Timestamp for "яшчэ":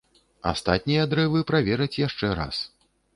2.07-2.31